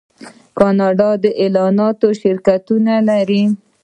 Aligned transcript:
کاناډا 0.57 1.09
د 1.23 1.25
اعلاناتو 1.41 2.07
شرکتونه 2.21 2.93
لري. 3.09 3.43